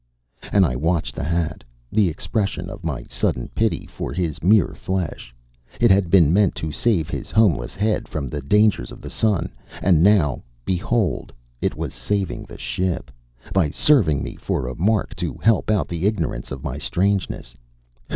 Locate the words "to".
6.55-6.71, 15.17-15.35